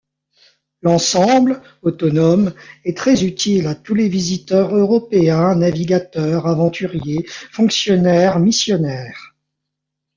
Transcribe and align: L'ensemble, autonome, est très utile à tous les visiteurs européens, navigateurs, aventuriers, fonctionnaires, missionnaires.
L'ensemble, 0.81 1.61
autonome, 1.83 2.55
est 2.85 2.97
très 2.97 3.23
utile 3.23 3.67
à 3.67 3.75
tous 3.75 3.93
les 3.93 4.09
visiteurs 4.09 4.75
européens, 4.75 5.53
navigateurs, 5.53 6.47
aventuriers, 6.47 7.23
fonctionnaires, 7.51 8.39
missionnaires. 8.39 9.35